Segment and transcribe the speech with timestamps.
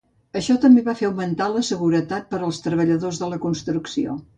[0.39, 4.23] Això també va fer augmentar la seguretat per als treballadors de la construcció.